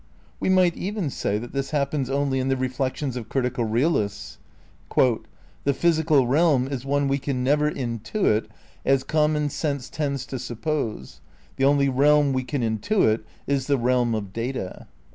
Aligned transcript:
We 0.39 0.49
might 0.49 0.75
even 0.75 1.11
say 1.11 1.37
that 1.37 1.53
this 1.53 1.69
happens 1.69 2.09
only 2.09 2.39
in 2.39 2.47
the 2.47 2.57
reflections 2.57 3.15
of 3.15 3.29
critical 3.29 3.65
realists. 3.65 4.39
"The 4.97 5.73
physical 5.75 6.25
realm 6.25 6.67
is 6.67 6.83
one 6.83 7.07
we 7.07 7.19
can 7.19 7.43
never 7.43 7.69
intuit 7.69 8.47
as 8.83 9.03
common 9.03 9.51
sense 9.51 9.91
tends 9.91 10.25
to 10.25 10.39
suppose; 10.39 11.21
the 11.57 11.65
only 11.65 11.87
realm 11.87 12.33
we 12.33 12.43
can 12.43 12.63
intuit 12.63 13.21
is 13.45 13.67
the 13.67 13.77
realm 13.77 14.15
of 14.15 14.33
data." 14.33 14.87